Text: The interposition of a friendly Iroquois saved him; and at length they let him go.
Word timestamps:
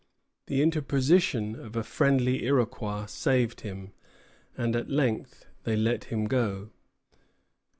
The 0.47 0.63
interposition 0.63 1.53
of 1.55 1.75
a 1.75 1.83
friendly 1.83 2.43
Iroquois 2.45 3.05
saved 3.05 3.61
him; 3.61 3.93
and 4.57 4.75
at 4.75 4.89
length 4.89 5.45
they 5.63 5.75
let 5.75 6.05
him 6.05 6.25
go. 6.25 6.71